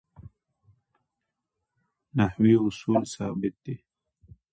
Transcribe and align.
نحوي 2.17 2.53
اصول 2.67 3.01
ثابت 3.15 3.53
دي. 3.65 3.75